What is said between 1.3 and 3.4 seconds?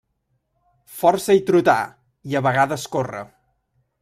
i trotar, i a vegades córrer.